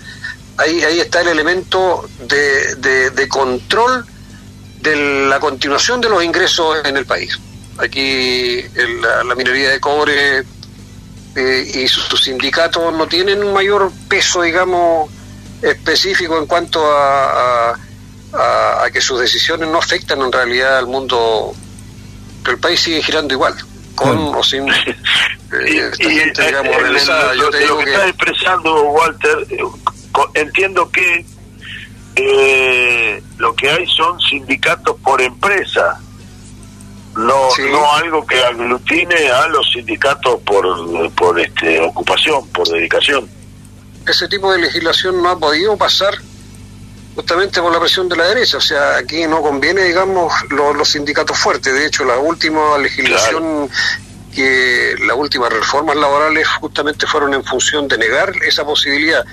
ahí, 0.56 0.82
ahí 0.84 1.00
está 1.00 1.20
el 1.20 1.28
elemento 1.28 2.08
de, 2.20 3.10
de 3.10 3.28
control 3.28 4.06
de 4.84 5.26
la 5.28 5.40
continuación 5.40 6.00
de 6.00 6.10
los 6.10 6.22
ingresos 6.22 6.76
en 6.84 6.96
el 6.96 7.06
país. 7.06 7.38
Aquí 7.78 8.62
la, 9.26 9.34
minería 9.34 9.70
de 9.70 9.80
cobre 9.80 10.44
eh, 11.34 11.72
y 11.74 11.88
sus, 11.88 12.22
sindicatos 12.22 12.92
no 12.92 13.08
tienen 13.08 13.42
un 13.42 13.52
mayor 13.52 13.90
peso, 14.08 14.42
digamos, 14.42 15.10
específico 15.62 16.38
en 16.38 16.46
cuanto 16.46 16.84
a, 16.86 17.74
a, 18.32 18.90
que 18.92 19.00
sus 19.00 19.18
decisiones 19.18 19.68
no 19.70 19.78
afectan 19.78 20.20
en 20.20 20.30
realidad 20.30 20.78
al 20.78 20.86
mundo. 20.86 21.54
El 22.46 22.58
país 22.58 22.78
sigue 22.78 23.02
girando 23.02 23.32
igual, 23.32 23.54
con 23.94 24.18
o 24.18 24.42
sin. 24.42 24.66
Eh, 25.52 25.92
y, 26.00 26.04
y 26.04 26.30
digamos, 26.30 26.76
lo, 27.36 27.50
que, 27.50 27.84
está 27.84 28.08
expresando 28.08 28.82
Walter, 28.86 29.46
eh, 29.50 29.62
entiendo 30.34 30.90
que 30.90 31.24
lo 33.36 33.54
que 33.54 33.70
hay 33.70 33.86
son 33.86 34.18
sindicatos 34.20 34.96
por 35.00 35.22
empresa 35.22 36.00
no 37.16 37.50
no 37.70 37.92
algo 37.92 38.26
que 38.26 38.42
aglutine 38.42 39.28
a 39.28 39.46
los 39.48 39.70
sindicatos 39.70 40.40
por, 40.40 41.12
por 41.12 41.38
este 41.38 41.80
ocupación, 41.80 42.48
por 42.48 42.66
dedicación. 42.66 43.28
Ese 44.06 44.26
tipo 44.26 44.50
de 44.50 44.58
legislación 44.58 45.22
no 45.22 45.30
ha 45.30 45.38
podido 45.38 45.76
pasar 45.76 46.14
justamente 47.14 47.60
por 47.60 47.72
la 47.72 47.80
presión 47.80 48.08
de 48.08 48.16
la 48.16 48.24
derecha, 48.24 48.58
o 48.58 48.60
sea, 48.60 48.96
aquí 48.96 49.26
no 49.26 49.40
conviene, 49.40 49.84
digamos, 49.84 50.32
los, 50.50 50.88
sindicatos 50.88 51.38
fuertes, 51.38 51.72
de 51.72 51.86
hecho, 51.86 52.04
la 52.04 52.18
última 52.18 52.76
legislación 52.78 53.70
que 54.34 54.96
las 55.06 55.16
últimas 55.16 55.52
reformas 55.52 55.96
laborales 55.96 56.48
justamente 56.60 57.06
fueron 57.06 57.34
en 57.34 57.44
función 57.44 57.86
de 57.86 57.98
negar 57.98 58.32
esa 58.44 58.64
posibilidad 58.64 59.24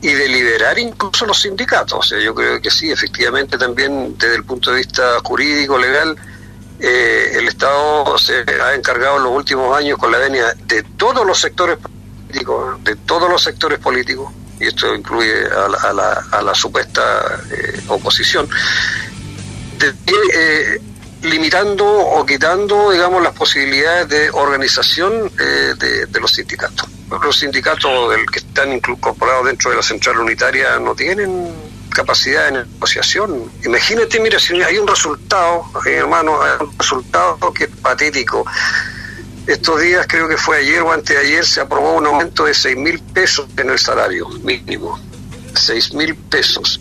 y 0.00 0.08
de 0.08 0.28
liberar 0.28 0.78
incluso 0.78 1.26
los 1.26 1.42
sindicatos. 1.42 1.98
O 1.98 2.02
sea, 2.02 2.18
yo 2.18 2.34
creo 2.34 2.60
que 2.60 2.70
sí, 2.70 2.90
efectivamente 2.90 3.58
también 3.58 4.16
desde 4.16 4.36
el 4.36 4.44
punto 4.44 4.70
de 4.70 4.78
vista 4.78 5.20
jurídico, 5.22 5.76
legal, 5.76 6.16
eh, 6.80 7.32
el 7.34 7.48
Estado 7.48 8.16
se 8.18 8.44
ha 8.62 8.74
encargado 8.74 9.18
en 9.18 9.24
los 9.24 9.32
últimos 9.32 9.76
años 9.76 9.98
con 9.98 10.12
la 10.12 10.18
venia 10.18 10.54
de 10.66 10.82
todos 10.96 11.26
los 11.26 11.38
sectores 11.38 11.76
políticos, 11.78 12.84
de 12.84 12.96
todos 12.96 13.28
los 13.28 13.42
sectores 13.42 13.78
políticos, 13.80 14.32
y 14.60 14.66
esto 14.66 14.94
incluye 14.94 15.46
a 15.46 15.92
la, 15.92 16.26
a 16.30 16.42
la, 16.42 16.54
supuesta 16.54 17.40
eh, 17.50 17.80
oposición, 17.88 18.48
eh, 19.80 20.80
limitando 21.22 21.86
o 21.86 22.24
quitando, 22.26 22.90
digamos, 22.90 23.22
las 23.22 23.32
posibilidades 23.32 24.08
de 24.08 24.30
organización 24.30 25.30
de, 25.36 26.06
de, 26.06 26.20
los 26.20 26.32
sindicatos. 26.32 26.88
Los 27.22 27.38
sindicatos 27.38 28.10
del 28.10 28.26
que 28.30 28.40
están 28.40 28.72
incorporados 28.72 29.46
dentro 29.46 29.70
de 29.70 29.76
la 29.76 29.82
central 29.82 30.18
unitaria 30.18 30.78
no 30.78 30.94
tienen 30.94 31.52
capacidad 31.98 32.46
de 32.46 32.64
negociación. 32.64 33.50
Imagínate, 33.64 34.20
mira, 34.20 34.38
si 34.38 34.62
hay 34.62 34.78
un 34.78 34.86
resultado, 34.86 35.64
eh, 35.84 35.94
hermano, 35.94 36.40
hay 36.40 36.52
un 36.60 36.78
resultado 36.78 37.52
que 37.52 37.64
es 37.64 37.70
patético. 37.82 38.44
Estos 39.48 39.80
días, 39.80 40.06
creo 40.06 40.28
que 40.28 40.36
fue 40.36 40.58
ayer 40.58 40.82
o 40.82 40.92
antes 40.92 41.16
ayer, 41.16 41.42
se 41.42 41.62
aprobó 41.62 41.94
un 41.94 42.04
aumento 42.04 42.44
de 42.44 42.52
6 42.52 42.76
mil 42.76 43.00
pesos 43.00 43.48
en 43.56 43.70
el 43.70 43.78
salario 43.78 44.28
mínimo. 44.42 45.00
6 45.54 45.94
mil 45.94 46.14
pesos. 46.14 46.78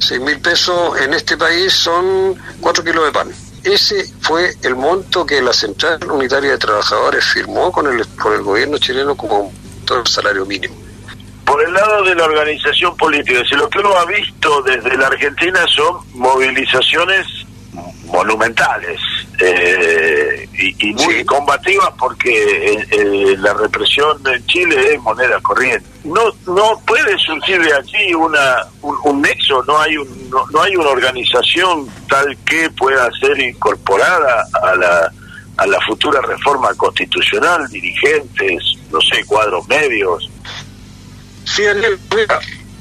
6 0.00 0.20
mil 0.20 0.38
pesos 0.38 1.00
en 1.00 1.14
este 1.14 1.38
país 1.38 1.72
son 1.72 2.38
4 2.60 2.84
kilos 2.84 3.06
de 3.06 3.10
pan. 3.10 3.30
Ese 3.62 4.04
fue 4.20 4.52
el 4.62 4.76
monto 4.76 5.24
que 5.24 5.40
la 5.40 5.54
Central 5.54 5.98
Unitaria 6.10 6.50
de 6.50 6.58
Trabajadores 6.58 7.24
firmó 7.24 7.72
con 7.72 7.86
el, 7.86 8.06
por 8.22 8.34
el 8.34 8.42
gobierno 8.42 8.76
chileno 8.76 9.16
como 9.16 9.50
todo 9.86 10.00
el 10.00 10.06
salario 10.06 10.44
mínimo. 10.44 10.74
Por 11.46 11.64
el 11.64 11.72
lado 11.72 12.04
de 12.04 12.14
la 12.14 12.24
organización 12.24 12.94
política, 12.98 13.40
si 13.48 13.54
lo 13.54 13.70
que 13.70 13.78
uno 13.78 13.96
ha 13.96 14.04
visto 14.04 14.60
desde 14.60 14.94
la 14.98 15.06
Argentina 15.06 15.64
son 15.74 16.00
movilizaciones 16.12 17.26
monumentales 18.04 19.00
eh, 19.40 20.48
y, 20.52 20.92
muy 20.94 21.24
combativas 21.24 21.90
porque 21.98 22.86
la 23.38 23.54
represión 23.54 24.20
en 24.26 24.46
Chile 24.46 24.94
es 24.94 25.00
moneda 25.00 25.40
corriente. 25.40 25.86
No 26.04 26.22
no 26.46 26.80
puede 26.86 27.18
surgir 27.18 27.60
de 27.62 27.74
allí 27.74 28.14
una 28.14 28.66
un, 28.82 29.22
nexo, 29.22 29.62
no 29.64 29.78
hay 29.78 29.96
un, 29.96 30.30
no, 30.30 30.46
no, 30.50 30.62
hay 30.62 30.76
una 30.76 30.90
organización 30.90 31.88
tal 32.08 32.36
que 32.44 32.70
pueda 32.70 33.10
ser 33.20 33.40
incorporada 33.40 34.46
a 34.62 34.74
la 34.76 35.12
a 35.56 35.66
la 35.66 35.80
futura 35.86 36.20
reforma 36.20 36.74
constitucional, 36.74 37.68
dirigentes, 37.68 38.60
no 38.90 39.00
sé, 39.00 39.24
cuadros 39.24 39.66
medios, 39.68 40.28
Sí, 41.44 41.62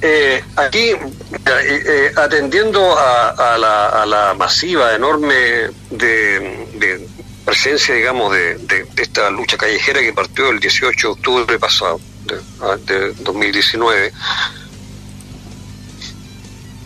eh, 0.06 0.44
aquí, 0.58 0.90
eh, 0.90 0.98
eh, 1.46 2.12
atendiendo 2.18 2.94
a, 3.00 3.58
la, 3.58 4.36
masiva, 4.38 4.94
enorme 4.94 5.70
de, 5.92 7.08
presencia, 7.46 7.96
digamos, 7.96 8.34
de, 8.34 8.86
esta 8.98 9.30
lucha 9.30 9.56
callejera 9.56 10.02
que 10.02 10.12
partió 10.12 10.50
el 10.50 10.60
18 10.60 11.08
de 11.08 11.14
octubre 11.14 11.58
pasado, 11.58 12.02
de, 12.86 13.14
2019, 13.14 14.12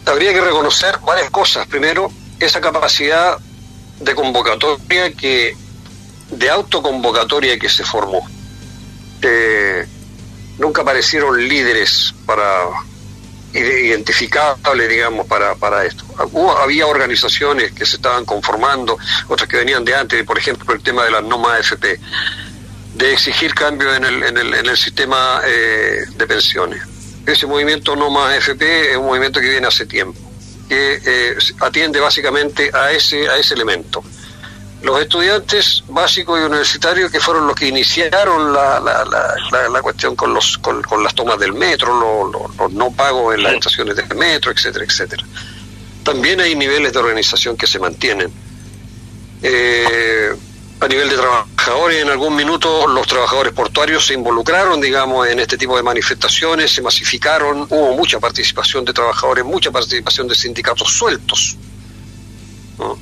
habría 0.06 0.32
que 0.32 0.42
reconocer 0.42 1.00
varias 1.00 1.32
cosas. 1.32 1.66
Primero, 1.66 2.12
esa 2.40 2.62
capacidad 2.62 3.36
de 4.00 4.14
convocatoria 4.14 5.12
que, 5.14 5.58
de 6.30 6.50
autoconvocatoria 6.52 7.58
que 7.58 7.68
se 7.68 7.84
formó. 7.84 8.28
Nunca 10.60 10.84
aparecieron 10.84 11.48
líderes 11.48 12.14
para 12.28 12.46
identificables, 13.54 14.90
digamos, 14.90 15.26
para, 15.28 15.56
para 15.56 15.86
esto. 15.86 16.06
había 16.60 16.86
organizaciones 16.88 17.72
que 17.72 17.86
se 17.86 17.96
estaban 17.96 18.26
conformando, 18.26 18.98
otras 19.28 19.48
que 19.48 19.58
venían 19.58 19.84
de 19.86 19.96
antes, 19.96 20.24
por 20.24 20.38
ejemplo, 20.38 20.74
el 20.74 20.82
tema 20.82 21.04
de 21.06 21.12
las 21.12 21.24
NOMA 21.24 21.56
AFP, 21.56 22.00
de 22.96 23.14
exigir 23.14 23.54
cambios 23.54 23.96
en 23.96 24.06
el, 24.06 24.24
en 24.24 24.38
el, 24.38 24.54
en 24.54 24.66
el 24.66 24.78
sistema 24.78 25.42
eh, 25.46 26.06
de 26.16 26.28
pensiones. 26.28 26.82
Ese 27.26 27.46
movimiento 27.46 27.96
NOMA 27.96 28.32
AFP 28.32 28.92
es 28.92 28.98
un 28.98 29.06
movimiento 29.06 29.40
que 29.40 29.50
viene 29.50 29.68
hace 29.68 29.86
tiempo, 29.86 30.20
que 30.68 31.02
eh, 31.06 31.38
atiende 31.60 32.00
básicamente 32.00 32.72
a 32.74 32.92
ese, 32.92 33.28
a 33.30 33.38
ese 33.38 33.54
elemento 33.54 34.04
los 34.82 35.02
estudiantes 35.02 35.84
básicos 35.88 36.40
y 36.40 36.44
universitarios 36.44 37.12
que 37.12 37.20
fueron 37.20 37.48
los 37.48 37.56
que 37.56 37.68
iniciaron 37.68 38.54
la, 38.54 38.80
la, 38.80 39.04
la, 39.06 39.70
la 39.70 39.82
cuestión 39.82 40.16
con, 40.16 40.34
los, 40.34 40.58
con, 40.60 41.04
las 41.04 41.16
tomas 41.16 41.40
del 41.40 41.54
metro, 41.54 42.30
los, 42.30 42.72
no 42.74 42.92
pagos 42.92 43.36
en 43.36 43.44
las 43.44 43.54
estaciones 43.54 43.96
del 43.96 44.16
metro, 44.16 44.52
etcétera, 44.52 44.86
etcétera. 44.86 45.24
También 46.04 46.40
hay 46.42 46.56
niveles 46.56 46.94
de 46.94 47.00
organización 47.00 47.58
que 47.58 47.66
se 47.66 47.80
mantienen. 47.80 48.32
Eh, 49.42 50.36
a 50.80 50.88
nivel 50.88 51.10
de 51.10 51.16
trabajadores, 51.16 52.04
en 52.04 52.10
algún 52.10 52.36
minuto 52.36 52.88
los 52.88 53.08
trabajadores 53.08 53.54
portuarios 53.54 54.06
se 54.06 54.14
involucraron, 54.14 54.80
digamos, 54.80 55.28
en 55.28 55.40
este 55.40 55.58
tipo 55.58 55.76
de 55.76 55.82
manifestaciones, 55.82 56.72
se 56.72 56.84
masificaron, 56.84 57.66
hubo 57.70 57.96
mucha 57.96 58.20
participación 58.20 58.86
de 58.86 58.94
trabajadores, 58.94 59.44
mucha 59.44 59.72
participación 59.72 60.28
de 60.28 60.36
sindicatos 60.36 60.90
sueltos 60.94 61.58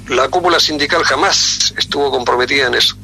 la 0.08 0.30
cúpula 0.30 0.60
sindical 0.60 1.04
jamás 1.04 1.74
estuvo 1.78 2.12
comprometida 2.12 2.68
en 2.68 2.76
eso, 2.76 2.96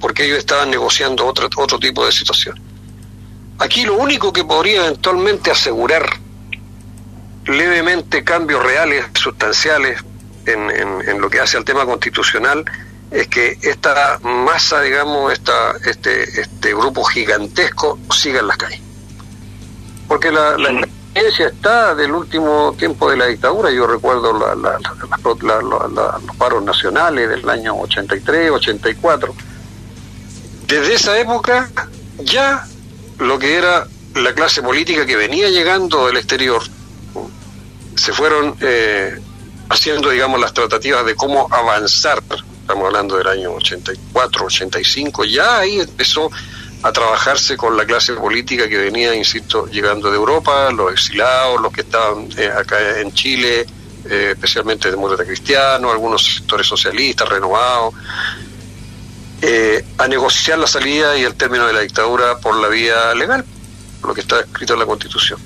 porque 0.00 0.24
ellos 0.24 0.38
estaban 0.38 0.70
negociando 0.70 1.26
otro, 1.26 1.48
otro 1.56 1.78
tipo 1.78 2.04
de 2.04 2.12
situación. 2.12 2.58
Aquí 3.58 3.84
lo 3.84 3.94
único 3.94 4.32
que 4.32 4.44
podría 4.44 4.86
eventualmente 4.86 5.50
asegurar 5.50 6.08
levemente 7.46 8.24
cambios 8.24 8.62
reales, 8.62 9.06
sustanciales, 9.14 10.02
en, 10.46 10.70
en, 10.70 11.20
lo 11.20 11.28
que 11.28 11.38
hace 11.38 11.56
al 11.56 11.64
tema 11.64 11.84
constitucional, 11.84 12.64
es 13.10 13.28
que 13.28 13.58
esta 13.62 14.18
masa, 14.22 14.80
digamos, 14.80 15.32
esta, 15.32 15.72
este, 15.84 16.40
este 16.40 16.74
grupo 16.74 17.04
gigantesco 17.04 17.98
siga 18.10 18.40
en 18.40 18.46
las 18.46 18.56
calles. 18.56 18.80
Porque 20.08 20.32
la, 20.32 20.56
la 20.56 20.88
experiencia 21.10 21.48
está 21.48 21.94
del 21.96 22.12
último 22.12 22.74
tiempo 22.78 23.10
de 23.10 23.16
la 23.16 23.26
dictadura, 23.26 23.70
yo 23.72 23.86
recuerdo 23.86 24.32
la, 24.32 24.78
los 26.24 26.36
paros 26.36 26.62
nacionales 26.62 27.28
del 27.28 27.48
año 27.48 27.76
83, 27.80 28.50
84. 28.52 29.34
Desde 30.66 30.94
esa 30.94 31.18
época 31.18 31.68
ya 32.18 32.64
lo 33.18 33.38
que 33.38 33.56
era 33.56 33.88
la 34.14 34.34
clase 34.34 34.62
política 34.62 35.04
que 35.04 35.16
venía 35.16 35.48
llegando 35.48 36.06
del 36.06 36.16
exterior 36.16 36.62
se 37.96 38.12
fueron 38.12 38.56
eh, 38.60 39.18
haciendo, 39.68 40.10
digamos, 40.10 40.40
las 40.40 40.54
tratativas 40.54 41.04
de 41.04 41.16
cómo 41.16 41.48
avanzar. 41.50 42.22
Estamos 42.60 42.86
hablando 42.86 43.16
del 43.16 43.26
año 43.26 43.52
84, 43.54 44.46
85. 44.46 45.24
Ya 45.24 45.58
ahí 45.58 45.80
empezó 45.80 46.30
a 46.82 46.92
trabajarse 46.92 47.56
con 47.56 47.76
la 47.76 47.84
clase 47.84 48.14
política 48.14 48.68
que 48.68 48.78
venía, 48.78 49.14
insisto, 49.14 49.66
llegando 49.66 50.10
de 50.10 50.16
Europa, 50.16 50.70
los 50.72 50.92
exilados, 50.92 51.60
los 51.60 51.72
que 51.72 51.82
estaban 51.82 52.28
eh, 52.36 52.48
acá 52.48 53.00
en 53.00 53.12
Chile, 53.12 53.66
eh, 54.08 54.30
especialmente 54.32 54.90
demócratas 54.90 55.26
cristianos, 55.26 55.92
algunos 55.92 56.24
sectores 56.36 56.66
socialistas 56.66 57.28
renovados, 57.28 57.94
a 59.96 60.06
negociar 60.06 60.58
la 60.58 60.66
salida 60.66 61.16
y 61.16 61.22
el 61.22 61.34
término 61.34 61.66
de 61.66 61.72
la 61.72 61.80
dictadura 61.80 62.38
por 62.38 62.56
la 62.56 62.68
vía 62.68 63.14
legal, 63.14 63.42
lo 64.02 64.12
que 64.12 64.20
está 64.20 64.40
escrito 64.40 64.74
en 64.74 64.80
la 64.80 64.86
Constitución. 64.86 65.40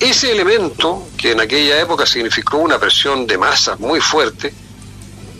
Ese 0.00 0.30
elemento, 0.30 1.08
que 1.16 1.32
en 1.32 1.40
aquella 1.40 1.80
época 1.80 2.06
significó 2.06 2.58
una 2.58 2.78
presión 2.78 3.26
de 3.26 3.36
masas 3.36 3.80
muy 3.80 4.00
fuerte, 4.00 4.54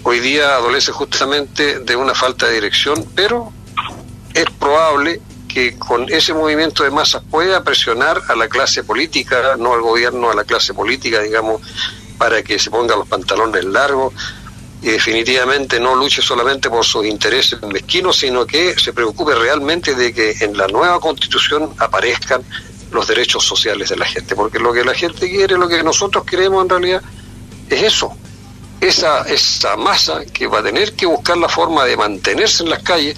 hoy 0.02 0.18
día 0.18 0.56
adolece 0.56 0.90
justamente 0.90 1.78
de 1.78 1.96
una 1.96 2.12
falta 2.12 2.46
de 2.46 2.54
dirección, 2.54 3.06
pero 3.14 3.52
es 4.38 4.50
probable 4.50 5.20
que 5.48 5.76
con 5.76 6.08
ese 6.08 6.32
movimiento 6.32 6.84
de 6.84 6.90
masas 6.90 7.22
pueda 7.28 7.64
presionar 7.64 8.20
a 8.28 8.36
la 8.36 8.48
clase 8.48 8.84
política, 8.84 9.56
no 9.58 9.72
al 9.72 9.80
gobierno, 9.80 10.30
a 10.30 10.34
la 10.34 10.44
clase 10.44 10.74
política, 10.74 11.20
digamos, 11.20 11.60
para 12.18 12.42
que 12.42 12.58
se 12.58 12.70
ponga 12.70 12.94
los 12.94 13.08
pantalones 13.08 13.64
largos. 13.64 14.14
Y 14.80 14.90
definitivamente 14.90 15.80
no 15.80 15.96
luche 15.96 16.22
solamente 16.22 16.70
por 16.70 16.84
sus 16.84 17.04
intereses 17.04 17.60
mezquinos, 17.62 18.16
sino 18.16 18.46
que 18.46 18.78
se 18.78 18.92
preocupe 18.92 19.34
realmente 19.34 19.96
de 19.96 20.14
que 20.14 20.36
en 20.40 20.56
la 20.56 20.68
nueva 20.68 21.00
constitución 21.00 21.74
aparezcan 21.78 22.44
los 22.92 23.08
derechos 23.08 23.44
sociales 23.44 23.88
de 23.88 23.96
la 23.96 24.06
gente, 24.06 24.36
porque 24.36 24.60
lo 24.60 24.72
que 24.72 24.84
la 24.84 24.94
gente 24.94 25.28
quiere, 25.28 25.58
lo 25.58 25.66
que 25.66 25.82
nosotros 25.82 26.24
queremos 26.24 26.62
en 26.62 26.68
realidad 26.68 27.02
es 27.68 27.82
eso, 27.82 28.16
esa, 28.80 29.22
esa 29.22 29.76
masa 29.76 30.24
que 30.26 30.46
va 30.46 30.60
a 30.60 30.62
tener 30.62 30.92
que 30.92 31.06
buscar 31.06 31.36
la 31.36 31.48
forma 31.48 31.84
de 31.84 31.96
mantenerse 31.96 32.62
en 32.62 32.70
las 32.70 32.82
calles, 32.84 33.16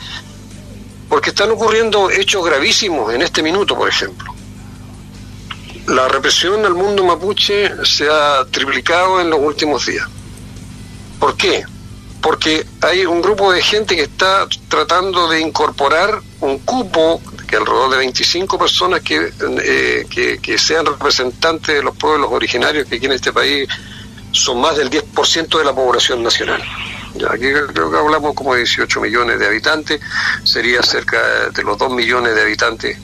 porque 1.10 1.30
están 1.30 1.50
ocurriendo 1.50 2.08
hechos 2.08 2.42
gravísimos 2.46 3.12
en 3.12 3.20
este 3.20 3.42
minuto, 3.42 3.76
por 3.76 3.88
ejemplo. 3.88 4.32
La 5.88 6.06
represión 6.06 6.64
al 6.64 6.74
mundo 6.74 7.04
mapuche 7.04 7.84
se 7.84 8.08
ha 8.08 8.46
triplicado 8.48 9.20
en 9.20 9.28
los 9.28 9.40
últimos 9.40 9.84
días. 9.86 10.06
¿Por 11.18 11.36
qué? 11.36 11.64
Porque 12.22 12.64
hay 12.80 13.04
un 13.06 13.20
grupo 13.20 13.50
de 13.50 13.60
gente 13.60 13.96
que 13.96 14.02
está 14.02 14.46
tratando 14.68 15.28
de 15.28 15.40
incorporar 15.40 16.22
un 16.40 16.60
cupo 16.60 17.20
que 17.48 17.56
alrededor 17.56 17.90
de 17.90 17.96
25 17.96 18.56
personas 18.56 19.02
eh, 19.10 20.06
que, 20.08 20.38
que, 20.38 20.58
sean 20.58 20.86
representantes 20.86 21.74
de 21.74 21.82
los 21.82 21.96
pueblos 21.96 22.30
originarios 22.30 22.86
que 22.86 22.96
aquí 22.96 23.06
en 23.06 23.12
este 23.12 23.32
país 23.32 23.68
son 24.30 24.60
más 24.60 24.76
del 24.76 24.88
10% 24.88 25.58
de 25.58 25.64
la 25.64 25.74
población 25.74 26.22
nacional. 26.22 26.62
Aquí 27.28 27.52
creo 27.52 27.90
que 27.90 27.98
hablamos 27.98 28.34
como 28.34 28.54
de 28.54 28.60
18 28.60 29.00
millones 29.00 29.38
de 29.38 29.46
habitantes, 29.46 30.00
sería 30.44 30.82
cerca 30.82 31.50
de 31.50 31.62
los 31.62 31.76
2 31.78 31.92
millones 31.92 32.34
de 32.34 32.42
habitantes 32.42 32.96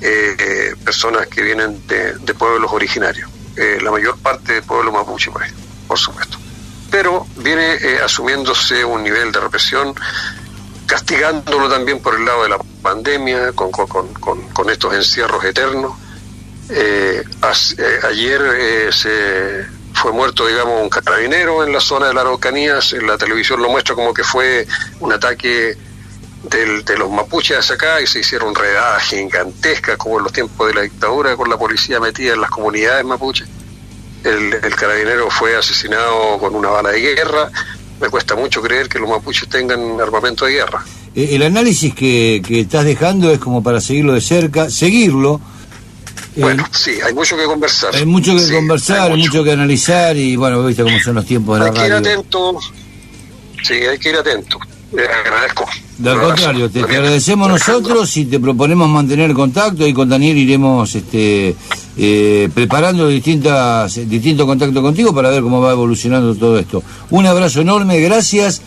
eh, 0.00 0.36
eh, 0.38 0.74
personas 0.84 1.26
que 1.28 1.42
vienen 1.42 1.86
de, 1.86 2.34
pueblos 2.34 2.72
originarios. 2.72 3.30
la 3.56 3.90
mayor 3.90 4.18
parte 4.18 4.54
del 4.54 4.62
pueblo 4.62 4.90
mapuche, 4.90 5.30
por 5.86 5.98
supuesto. 5.98 6.38
Pero 6.90 7.26
viene 7.36 7.78
asumiéndose 8.04 8.84
un 8.84 9.02
nivel 9.02 9.30
de 9.32 9.40
represión 9.40 9.94
castigándolo 10.92 11.70
también 11.70 12.00
por 12.00 12.14
el 12.14 12.26
lado 12.26 12.42
de 12.42 12.50
la 12.50 12.58
pandemia, 12.82 13.52
con, 13.52 14.70
estos 14.70 14.92
encierros 14.92 15.42
eternos. 15.42 15.92
Eh, 16.68 17.24
eh, 17.24 18.00
ayer 18.06 18.42
eh, 18.58 18.88
se 18.92 19.66
fue 19.94 20.12
muerto, 20.12 20.46
digamos, 20.46 20.82
un 20.82 20.88
carabinero 20.88 21.64
en 21.64 21.72
la 21.72 21.80
zona 21.80 22.08
de 22.08 22.14
la 22.14 22.22
Araucanías, 22.22 22.92
en 22.92 23.06
la 23.06 23.18
televisión 23.18 23.60
lo 23.60 23.68
muestra 23.68 23.94
como 23.94 24.12
que 24.14 24.24
fue 24.24 24.66
un 25.00 25.12
ataque 25.12 25.76
de 26.44 26.98
los 26.98 27.10
mapuches 27.10 27.70
acá 27.70 28.00
y 28.00 28.06
se 28.06 28.20
hicieron 28.20 28.54
redadas 28.54 29.04
gigantescas 29.04 29.96
como 29.96 30.18
en 30.18 30.24
los 30.24 30.32
tiempos 30.32 30.66
de 30.66 30.74
la 30.74 30.80
dictadura 30.82 31.36
con 31.36 31.48
la 31.48 31.56
policía 31.56 32.00
metida 32.00 32.34
en 32.34 32.40
las 32.40 32.50
comunidades 32.50 33.04
mapuches. 33.04 33.46
El, 34.24 34.52
el 34.54 34.76
carabinero 34.76 35.30
fue 35.30 35.56
asesinado 35.56 36.38
con 36.38 36.54
una 36.54 36.68
bala 36.68 36.90
de 36.90 37.00
guerra, 37.00 37.50
me 38.00 38.08
cuesta 38.08 38.34
mucho 38.34 38.60
creer 38.60 38.88
que 38.88 38.98
los 38.98 39.08
mapuches 39.08 39.48
tengan 39.48 40.00
armamento 40.00 40.44
de 40.44 40.52
guerra. 40.52 40.84
Eh, 41.14 41.30
el 41.32 41.42
análisis 41.42 41.94
que, 41.94 42.42
que 42.44 42.60
estás 42.60 42.84
dejando 42.84 43.30
es 43.30 43.38
como 43.38 43.62
para 43.62 43.80
seguirlo 43.80 44.14
de 44.14 44.20
cerca, 44.20 44.70
seguirlo. 44.70 45.40
Bueno, 46.36 46.66
sí, 46.72 46.92
hay 47.04 47.12
mucho 47.12 47.36
que 47.36 47.44
conversar. 47.44 47.94
Hay 47.94 48.06
mucho 48.06 48.34
que 48.36 48.50
conversar, 48.54 49.12
hay 49.12 49.18
mucho. 49.18 49.44
que 49.44 49.52
analizar 49.52 50.16
y 50.16 50.36
bueno, 50.36 50.64
viste 50.64 50.82
cómo 50.82 50.98
son 51.00 51.16
los 51.16 51.26
tiempos 51.26 51.58
de 51.58 51.64
la 51.64 51.70
radio. 51.70 51.82
Hay 51.82 51.88
que 51.88 52.08
ir 52.08 52.14
atento, 52.14 52.58
sí, 53.62 53.74
hay 53.74 53.98
que 53.98 54.08
ir 54.10 54.16
atento. 54.16 54.58
Le 54.92 55.06
agradezco. 55.06 55.66
Al 56.04 56.20
contrario, 56.20 56.70
te, 56.70 56.80
agradecemos 56.80 57.48
nosotros 57.48 58.16
y 58.16 58.26
te 58.26 58.40
proponemos 58.40 58.88
mantener 58.88 59.32
contacto 59.32 59.86
y 59.86 59.94
con 59.94 60.08
Daniel 60.08 60.36
iremos 60.36 60.94
este, 60.94 61.54
eh, 61.96 62.48
preparando 62.52 63.08
distintas, 63.08 63.94
distintos 64.08 64.46
contactos 64.46 64.82
contigo 64.82 65.14
para 65.14 65.30
ver 65.30 65.42
cómo 65.42 65.60
va 65.60 65.72
evolucionando 65.72 66.34
todo 66.34 66.58
esto. 66.58 66.82
Un 67.10 67.26
abrazo 67.26 67.60
enorme, 67.60 68.00
gracias 68.00 68.62